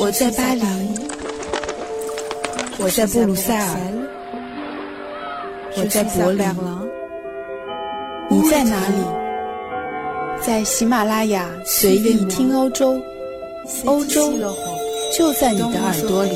[0.00, 0.62] 我在巴黎，
[2.78, 3.66] 我在布鲁塞尔，
[5.76, 6.46] 我在柏林，
[8.30, 8.96] 你在哪里？
[10.40, 13.00] 在喜马拉雅随意听欧洲，
[13.84, 14.32] 欧洲
[15.16, 16.32] 就在你的耳朵里。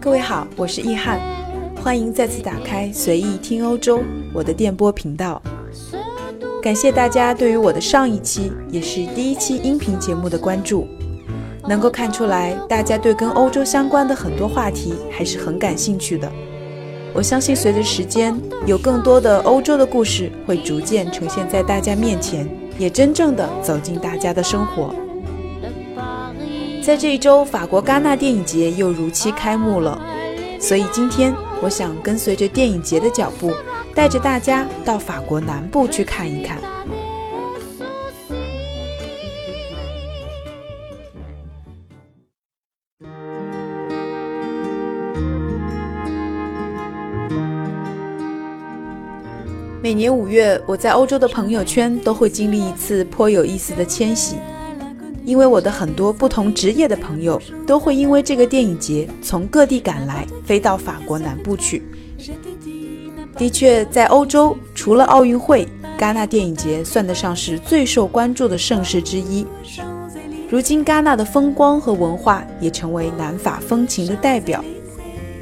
[0.00, 1.20] 各位好，我是易翰，
[1.82, 4.02] 欢迎再次打开随意听欧洲
[4.34, 5.40] 我的电波频道。
[6.62, 10.86] 感谢大家对于我的上一期也是第一期音频节目的关注，
[11.66, 16.30] 能够看出来大家对跟欧洲相关的很多话题还是很感兴趣的。
[17.14, 22.46] 我相信随着时间，有更多的欧洲的故事会逐渐呈现在大家面前，
[22.78, 24.94] 也真正的走进大家的生活。
[26.82, 30.00] 在这一周，法国戛纳电影节又如期开幕了，
[30.60, 33.52] 所以今天我想跟随着电影节的脚步，
[33.94, 36.58] 带着大家到法国南部去看一看。
[49.82, 54.36] 每年五月，我在欧洲的朋友圈都会经历一次颇有意思的迁徙。
[55.24, 61.82] 因为我的很多不同职业的朋友都会因为这个电影节从各地赶来，飞到法国南部去。
[63.36, 65.66] 的确，在欧洲，除了奥运会，
[65.98, 69.46] 戛纳电影节算得上是最受关注的盛事之一。
[70.50, 74.64] 如今，戛纳的风光和文化也成为南法风情的代表。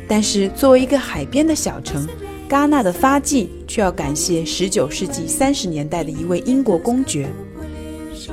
[0.07, 2.07] 但是，作为一个海边的小城，
[2.49, 7.29] 戛纳的发迹却要感谢19世纪30年代的一位英国公爵。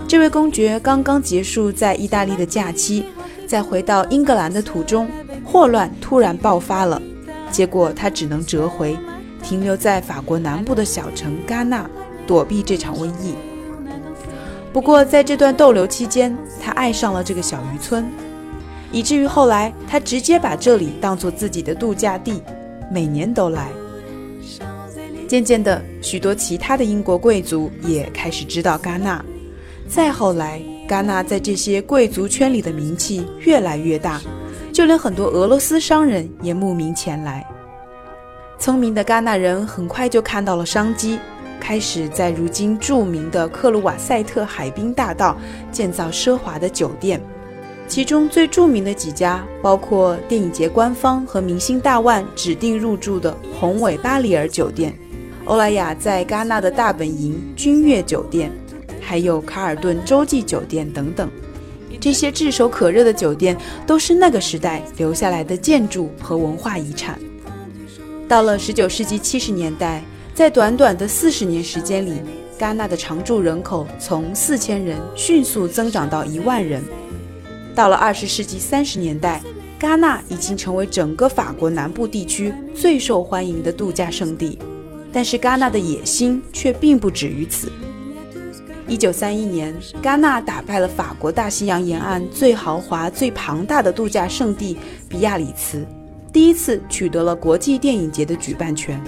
[0.08, 3.06] 这位公爵刚刚结束在意大利的假期，
[3.48, 5.10] 在回到英格兰的途中，
[5.44, 7.02] 霍乱突然爆发了，
[7.52, 8.96] 结果他只能折回，
[9.42, 11.90] 停留在法国南部的小城戛纳，
[12.28, 13.34] 躲避这场瘟疫。
[14.72, 18.06] 不过在这段逗留期间，他爱上了这个小渔村，
[18.92, 22.44] 以至于后来他直接把这里当做自己的度假地，
[22.92, 23.70] 每年都来。
[25.28, 29.24] 渐渐的，许多其他的英国贵族也开始知道戛纳。
[29.88, 34.20] 再后来，戛纳在这些贵族圈里的名气越来越大，
[34.74, 37.46] 就连很多俄罗斯商人也慕名前来。
[38.58, 41.20] 聪明的戛纳人很快就看到了商机，
[41.60, 45.38] 开始在如今著名的克鲁瓦塞特海滨大道
[45.72, 47.22] 建造奢华的酒店。
[47.88, 54.98] 其中最著名的几家包括电影节官方和明星大腕指定入住的宏伟巴里尔酒店，
[55.46, 58.52] 欧莱雅在戛纳的大本营君悦酒店。
[59.06, 61.30] 还有卡尔顿洲际酒店等等，
[62.02, 63.56] 这些炙手可热的酒店
[63.86, 67.20] 都是那个时代留下来的建筑和文化遗产。
[68.28, 72.14] 到了十九世纪七十年代，在短短的四十年时间里，
[72.58, 76.82] 戛纳的常住人口从四千人迅速增长到一万人。
[77.76, 79.44] 到了二十世纪三十年代，
[79.80, 84.58] 戛纳已经成为整个法国南部地区最受欢迎的度假胜地。
[85.14, 87.72] 但是，戛纳的野心却并不止于此。
[88.88, 89.74] 一九三一年，
[90.04, 94.78] 戛纳打败了法国大西洋沿岸最豪华、最庞大的度假胜地
[95.10, 95.84] 比亚里茨，
[96.32, 99.02] 第一次取得了国际电影节的举办权。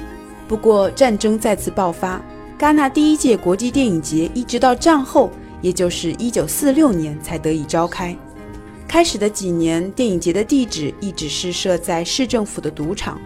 [0.47, 2.19] 不过，战争再次爆发，
[2.57, 5.29] 戛纳第一届国际电影节一直到战后，
[5.61, 8.15] 也就是一九四六年才得以召开。
[8.87, 13.21] 开始的几年，电影节的地址一直是设在市政府的赌场，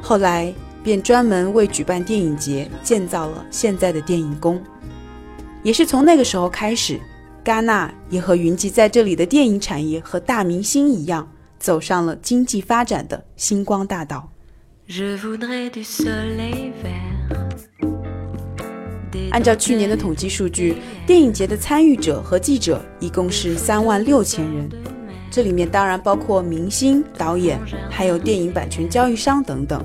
[0.00, 4.62] 后来便专门为举办电影节建造了现在的电影宫。
[5.62, 6.98] 也是从那个时候开始，
[7.44, 14.30] 戛纳也和云集在这里的电影产业和大明星一样，走上了经济发展的星光大道。
[19.32, 20.76] 按照去年的统计数据，
[21.06, 24.68] 电影节的参与者和记者一共是三万六千人，
[25.30, 27.60] 这里面当然包括明星、导演，
[27.90, 29.84] 还有电影版权交易商等等。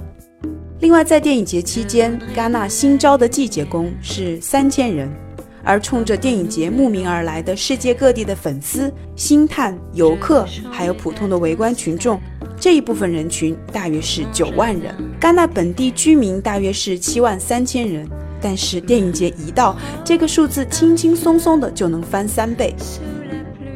[0.80, 5.25] 另外，在电影节期间，戛纳新招的季节工是三千人。
[5.66, 12.22] 而冲着电影节慕名而来的世界各地的粉丝、星探、游客，还有普通的围观群众，
[12.60, 14.94] 这一部分人群大约是九万人。
[15.20, 18.08] 戛纳本地居民大约是七万三千人，
[18.40, 22.74] 但是电影节一到，这个数字轻轻松松的就能翻三倍。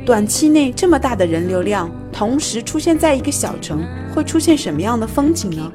[0.06, 3.84] 短期内这么大的人流量，同时出现在一个小城，
[4.14, 5.72] 会出现什么样的风景呢？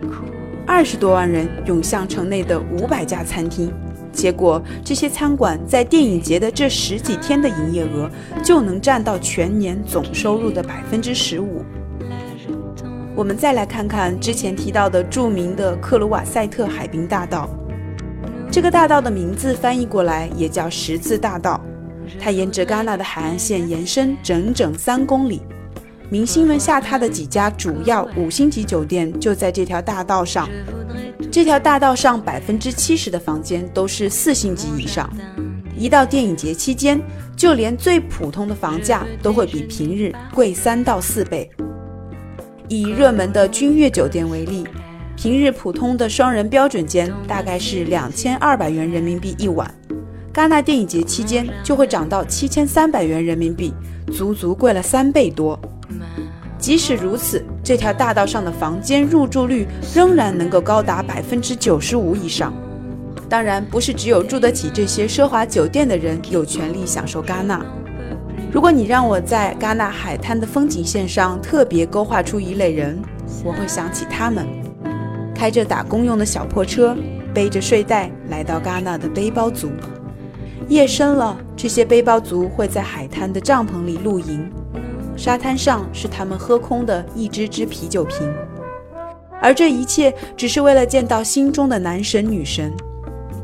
[0.66, 3.72] 二十多万人涌向城内的五百家餐厅。
[4.14, 8.08] 结果，这些餐馆在电影节的这十几天的营业额
[8.42, 11.64] 就能占到全年总收入的百分之十五。
[13.16, 17.48] 我们再来看看之前提到的著名的克鲁瓦塞特海滨大道。
[18.50, 21.60] 这个大道的名字翻译过来也叫十字大道，
[22.20, 25.42] 它沿着戛纳的海岸线延伸整整三公里。
[26.10, 30.48] 明星们下榻的几家主要五星级酒店就在这条大道上。
[31.32, 35.10] 这条大道上百分之七十的房间都是四星级以上。
[35.76, 37.00] 一到电影节期间，
[37.34, 41.50] 就连最普通的房价都会比平日贵三到四倍。
[42.68, 44.64] 以热门的君悦酒店为例，
[45.16, 49.68] 平日普通的双人标准间大概是两千二百元人民币一晚，
[50.32, 53.74] 戛纳电影节期间就会涨到七千三百元人民币，
[54.12, 55.58] 足足贵了三倍多。
[56.58, 62.52] 即使如此，这条大道上的房间入住率仍然能够高达百分之九十五以上。
[63.28, 67.64] 当然，不是只有住得起这些奢华酒店的人有权利享受戛纳。
[68.52, 72.98] 如果你让我在戛纳海滩的风景线上特别勾画出一类人，
[73.44, 74.46] 我会想起他们：
[75.34, 76.96] 开着打工用的小破车，
[77.34, 79.70] 背着睡袋来到戛纳的背包族。
[80.68, 84.48] 夜深了，这些背包族会在海滩的帐篷里露营。
[85.16, 88.32] 沙滩上是他们喝空的一只只啤酒瓶，
[89.40, 92.72] 而这一切只是为了见到心中的男神女神。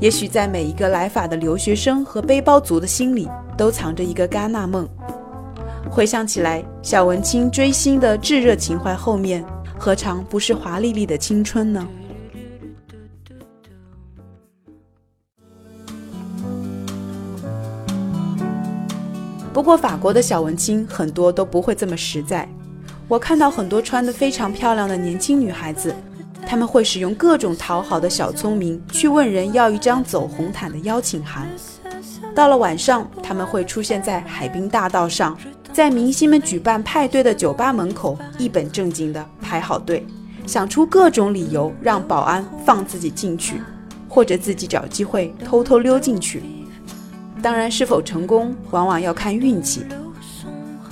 [0.00, 4.88] 也许在每一个来法的留学生和背包族的心里，都藏着一个戛纳梦。
[5.90, 9.44] 回想起来，小文青追星的炙热情怀后面，
[9.78, 11.86] 何尝不是华丽丽的青春呢？
[19.60, 22.48] 不过，法国的小文青很多都不会这么实在。
[23.06, 25.94] 我看到很多穿得非常漂亮的年轻女孩子，
[26.46, 31.46] 她们会使用各种讨好的小聪明去问人要一张走红毯的邀请函。
[32.34, 35.36] 到了晚上，他们会出现在海滨大道上，
[35.74, 40.06] 在明星们举办派对的酒吧门口，一本正经地排好队，
[40.46, 43.60] 想出各种理由让保安放自己进去，
[44.08, 46.42] 或者自己找机会偷偷溜进去。
[47.40, 49.82] 当然，是否成功往往要看运气。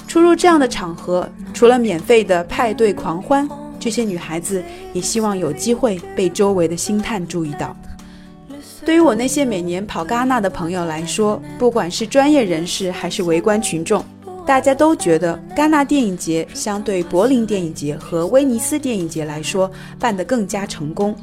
[0.06, 3.46] 出入这样的场合，除了免费的派对狂欢，
[3.78, 4.62] 这些女孩子
[4.94, 7.76] 也希望有机会被周围的星探注意到。
[8.84, 14.02] 对于我那些每年跑戛纳的朋友来说，不管是专业人士还是围观群众，
[14.46, 21.14] 大家都觉得戛纳电影节相对柏林电影节和威尼斯电影节来说办得更加成功。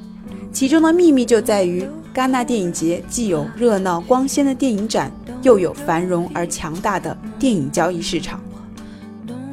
[0.54, 1.84] 其中的秘密就在于。
[2.16, 8.40] 戛纳电影节既有热闹光鲜的电影展，又有繁荣而强大的电影交易市场。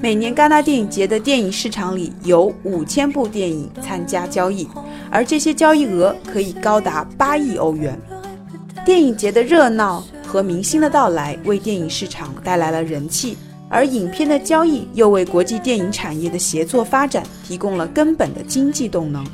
[0.01, 4.69] 每年戛纳电影节的电影市场里有五千部电影参加交易，
[5.11, 8.01] 而这些交易额可以高达八亿欧元。
[8.85, 13.37] 电影节的热闹和明星的到来为电影市场带来了人气，
[13.69, 19.27] 而影片的交易又为国际电影产业的协作发展提供了根本的经济动能。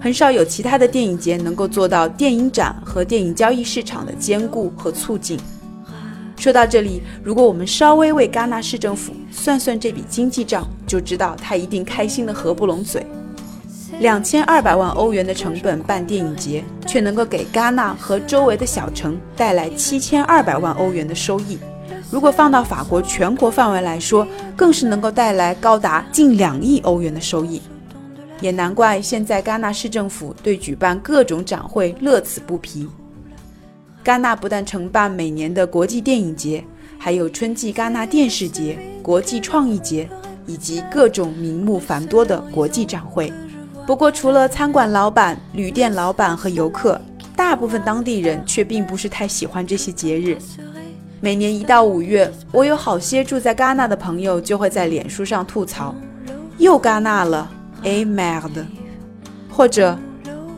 [0.00, 5.38] 很少有其他的电影节能够做到电影展和电影交易市场的兼顾和促进。
[6.36, 13.04] 说到这里，如果我们稍微为戛纳市政府算算这笔经济账，就知道他一定开心的合不拢嘴。
[14.00, 21.58] 两千二百万欧元的成本办电影节，却能够给戛纳和周围的小城带来七千二百万欧元的收益。
[22.10, 27.62] 如果放到法国全国范围来说，更是能够带来高达近两亿欧元的收益。
[28.40, 32.88] 也难怪现在戛纳市政府对举办各种展会乐此不疲。
[34.04, 36.62] 戛纳不但承办每年的国际电影节，
[36.98, 40.08] 还有春季戛纳电视节、国际创意节
[40.46, 43.32] 以及各种名目繁多的国际展会。
[43.86, 47.00] 不过，除了餐馆老板、旅店老板和游客，
[47.34, 50.36] 大部分当地人却并不是太喜欢这些节日。
[51.20, 55.94] 每年一到五月，我有好些住在戛纳的朋友就会在脸书上吐槽
[56.58, 57.50] ：“又戛纳了。”
[57.86, 58.50] A mad，
[59.48, 59.96] 或者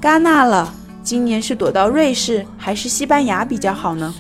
[0.01, 4.15] 戛纳了，今年是躲到瑞士还是西班牙比较好呢？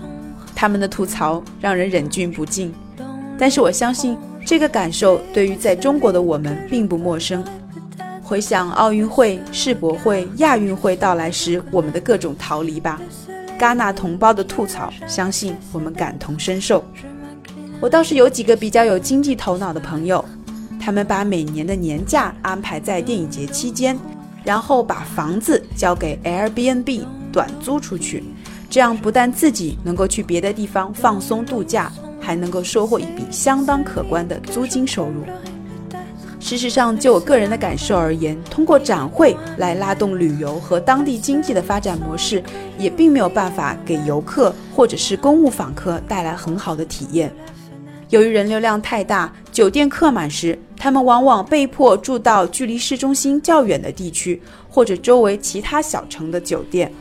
[0.54, 2.70] 他们的吐槽让人忍俊不禁，
[3.38, 7.42] 但是我相信这个感受对于在中国的我们并不陌生。
[8.22, 13.00] 回想奥运会、世博会、亚运会到来时我们的各种逃离吧，
[13.58, 16.84] 戛纳同胞的吐槽，相信我们感同身受。
[17.80, 20.22] 我倒是有几个比较有经济头脑的朋友。
[20.88, 23.94] 他们把每年的年假安排在电影节期间，
[24.42, 28.24] 然后把房子交给 Airbnb 短租出去，
[28.70, 35.24] 这样不但自己能够去别的地方放松度假，还能够收获一笔相当可观的租金收入。
[36.40, 42.42] 事实上，就我个人的感受而言，通过展会来拉动旅游和当地经济的发展模式，
[42.78, 47.30] 也并没有办法给游客或者是公务访客带来很好的体验。
[48.08, 49.30] 由于人流量太大。
[49.58, 56.92] 酒店客满时，他们往往被迫住到距离市中心较远的地区，或者周围其他小城的酒店。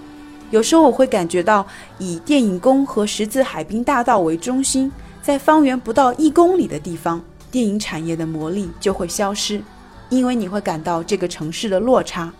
[0.50, 1.64] 有时候我会感觉到，
[2.00, 7.22] 以电影宫和十字海滨大道为中心，在方圆不到一公里的地方，
[7.52, 9.62] 电影产业的魔力就会消失，
[10.10, 12.34] 因为你会感到这个城市的落差。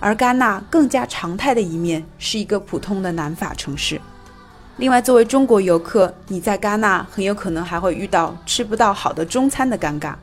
[0.00, 3.98] 而戛纳更加常态的一面是一个普通的南法城市。
[4.80, 10.14] 另外，作为中国游客，你在戛纳很有可能还会遇到吃不到好的中餐的尴尬。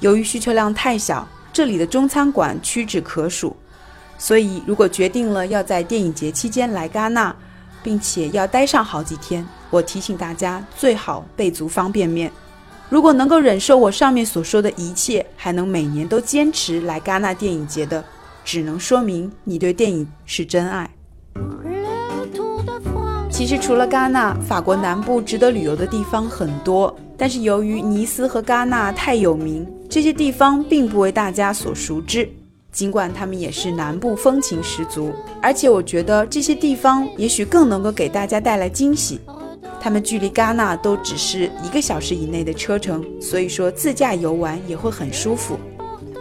[0.00, 3.56] 由于需求量太小，这里的中餐馆屈指可数。
[4.18, 7.32] 所以，如果决定了要在电影节期间来戛纳，
[7.80, 12.32] 并且要待上好几天，我提醒大家最好备足方便面。
[12.88, 18.04] 如果能够忍受我上面所说的一切，还能每年都坚持来戛纳电影节的，
[18.44, 20.90] 只能说明你对电影是真爱。
[23.38, 32.28] 其实除了戛纳，法国南部值得旅游的地方很多，但是由于尼斯和戛纳太有名，这些地方并不为大家所熟知。
[32.72, 39.20] 尽管他们也是南部风情十足，而且我觉得这些地方也许更能够给大家带来惊喜。
[39.80, 45.56] 他们距离戛纳都只是一个小时以内的车程，所以说自驾游玩也会很舒服。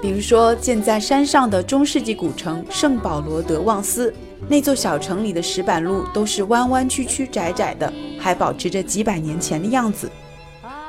[0.03, 4.13] 比如说建在山上的中世纪古城圣保罗德旺斯。
[4.47, 10.09] 那座小城里的石板路都是弯弯曲曲、窄窄的，还保持着几百年前的样子。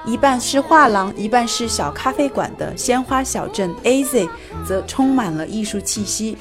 [0.04, 4.28] 一半是画廊，一半是小咖啡馆的鲜花小镇 A Z，
[4.66, 6.36] 则充满了艺术气息。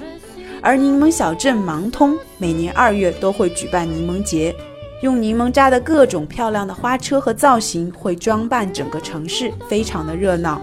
[0.61, 4.55] 而柠檬小镇芒通每年二月都会举办柠檬节，
[5.01, 10.61] 用柠檬扎的各种漂亮的花车和造型会装扮整个城市，非常的热闹。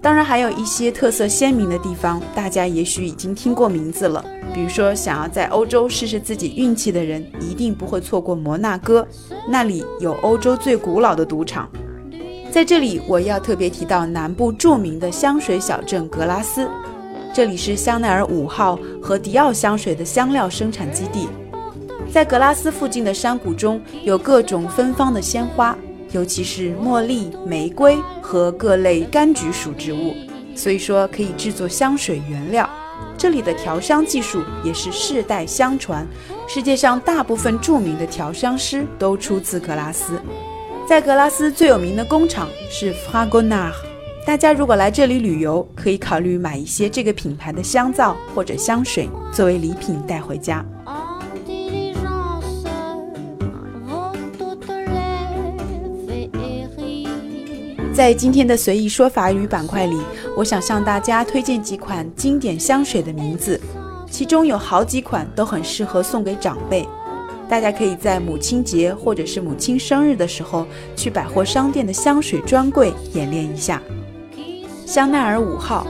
[0.00, 4.24] 当然，还有一些特色鲜明的地方，大家也许已经听过名字了。
[4.58, 9.06] 比如说，想要在欧洲试试自己运气的人，一定不会错过摩纳哥，
[9.48, 11.70] 那里有欧洲最古老的赌场。
[12.50, 16.68] 在这里，我要特别提到南部著名的香水小镇格拉斯，
[17.32, 21.28] 这里是香奈儿五号和迪奥香水的香料生产基地。
[22.12, 25.78] 在格拉斯附近的山谷中有各种芬芳的鲜花。
[26.10, 30.14] 尤其是茉莉、玫瑰和各类柑橘属植物，
[30.56, 32.68] 所以说可以制作香水原料。
[33.18, 36.06] 这里的调香技术也是世代相传，
[36.46, 40.20] 世界上大部分著名的调香师都出自格拉斯。
[40.88, 43.72] 在格拉斯最有名的工厂是 Fragonard，
[44.24, 50.64] 大家如果来这里旅游，可以考虑买一些这个品牌的香皂或者香水作为礼品带回家。
[57.98, 59.98] 在今天的随意说法语板块里，
[60.36, 63.60] 我想向大家推荐几款经典香水的名字，
[64.08, 66.88] 其中有好几款都很适合送给长辈。
[67.48, 70.64] 大家可以在母亲节或者是母亲生日的时候，
[70.94, 73.82] 去百货商店的香水专柜演练一下。
[74.86, 75.84] 香奈儿五号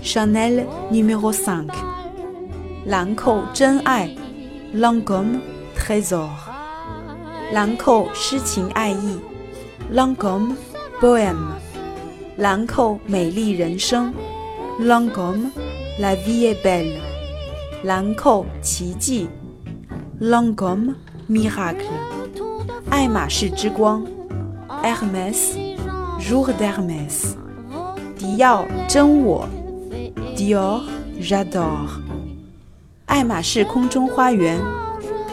[0.00, 1.70] ，Chanel Numéro Cinq，
[2.86, 4.08] 兰蔻真爱
[4.76, 5.40] ，Longcomb
[5.76, 6.28] Trésor，
[7.52, 9.18] 兰蔻诗情爱意
[9.92, 10.52] ，Longcomb。
[11.01, 11.53] Bohème，
[12.37, 14.11] 兰蔻美丽人生；
[14.79, 16.97] Longcomb，La vie est belle，
[17.83, 19.27] 兰蔻奇迹；
[20.19, 21.85] Longcomb，miracle，
[22.89, 24.03] 爱马仕之光；
[24.83, 27.35] Hermès，jour d'Hermès，
[28.17, 29.45] 迪奥真我；
[30.35, 31.89] Dior，j'adore，
[33.05, 34.59] 爱马仕空中花园；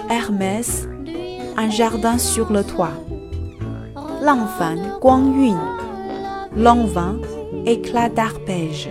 [0.09, 2.93] Hermès，un jardin sur le toit。
[4.22, 5.56] 浪凡光晕
[6.58, 7.16] ，Longvin
[7.66, 8.88] éclat d'arpège。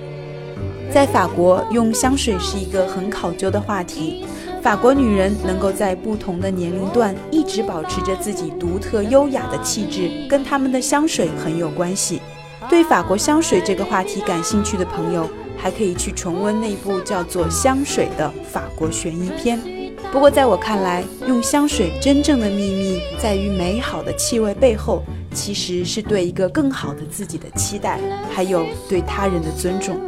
[0.91, 4.25] 在法国，用香水是一个很考究的话题。
[4.63, 12.23] 法国女人能够在不同的年龄段一直保持着自己独特优雅的气质，跟她们的香水很有关系。
[12.71, 19.61] 对法国香水这个话题感兴趣的朋友，还可以去重温那部叫做《香水》的法国悬疑片。
[20.11, 25.03] 不过，在我看来，用香水真正的秘密在于美好的气味背后。
[25.35, 28.01] 其实是对一个更好的自己的期待，
[28.33, 30.01] 还有对他人的尊重。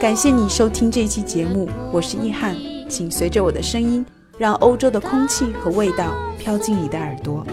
[0.00, 2.56] 感谢你收听这期节目，我是易翰，
[2.88, 4.04] 请随着我的声音，
[4.38, 7.46] 让欧洲的空气和味道飘进你的耳朵。